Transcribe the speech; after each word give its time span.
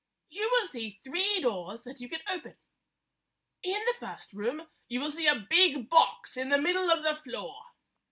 You 0.29 0.49
will 0.51 0.65
see 0.65 0.99
three 1.03 1.41
doors 1.41 1.83
that 1.83 2.01
you 2.01 2.09
can 2.09 2.21
open. 2.27 2.55
In 3.61 3.79
the 3.85 3.93
first 3.99 4.33
room 4.33 4.67
you 4.87 4.99
will 4.99 5.11
see 5.11 5.27
a 5.27 5.45
big 5.47 5.91
box 5.91 6.37
in 6.37 6.49
the 6.49 6.57
middle 6.57 6.89
of 6.89 7.03
the 7.03 7.17
floor. 7.17 7.55